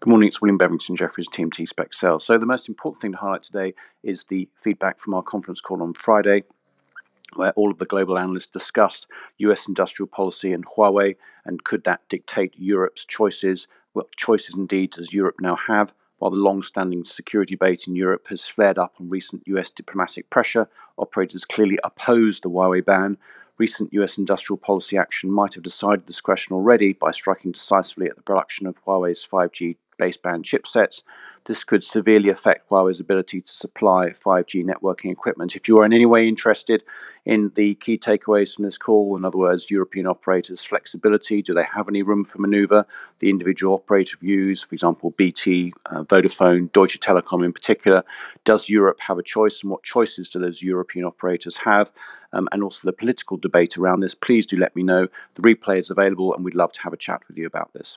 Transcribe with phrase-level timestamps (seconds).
[0.00, 2.24] Good morning, it's William Bevington, Jefferies TMT Spec Sales.
[2.24, 3.74] So, the most important thing to highlight today
[4.04, 6.44] is the feedback from our conference call on Friday,
[7.34, 9.08] where all of the global analysts discussed
[9.38, 13.66] US industrial policy and Huawei, and could that dictate Europe's choices?
[13.92, 15.92] What choices indeed does Europe now have?
[16.18, 20.30] While the long standing security debate in Europe has flared up on recent US diplomatic
[20.30, 23.18] pressure, operators clearly oppose the Huawei ban.
[23.58, 28.14] Recent US industrial policy action might have decided this question already by striking decisively at
[28.14, 31.02] the production of Huawei's 5G baseband chipsets.
[31.48, 35.56] This could severely affect Huawei's ability to supply 5G networking equipment.
[35.56, 36.84] If you are in any way interested
[37.24, 41.64] in the key takeaways from this call, in other words, European operators' flexibility, do they
[41.64, 42.86] have any room for maneuver?
[43.20, 48.02] The individual operator views, for example, BT, uh, Vodafone, Deutsche Telekom in particular.
[48.44, 51.92] Does Europe have a choice, and what choices do those European operators have?
[52.34, 54.14] Um, and also the political debate around this.
[54.14, 55.08] Please do let me know.
[55.36, 57.86] The replay is available, and we'd love to have a chat with you about this.